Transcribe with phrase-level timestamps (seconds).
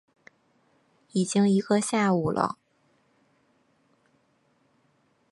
[1.11, 2.57] 已经一个下午了